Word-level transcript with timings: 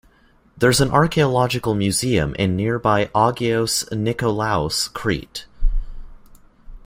There's 0.57 0.81
an 0.81 0.89
Archaeological 0.89 1.75
Museum 1.75 2.33
in 2.39 2.55
nearby 2.55 3.11
Agios 3.13 3.87
Nikolaos, 3.91 4.91
Crete. 4.91 5.45